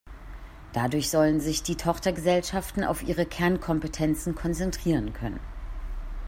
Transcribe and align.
Dadurch 0.73 1.11
sollen 1.11 1.39
sich 1.39 1.61
die 1.61 1.75
Tochtergesellschaften 1.77 2.83
auf 2.83 3.03
ihre 3.03 3.23
Kernkompetenzen 3.27 4.33
konzentrieren 4.33 5.13
können. 5.13 5.39